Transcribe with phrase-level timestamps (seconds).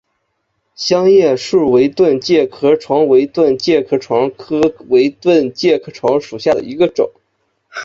[0.73, 7.11] 香叶树围盾介壳虫为盾介壳虫科围盾介壳虫属下的一个种。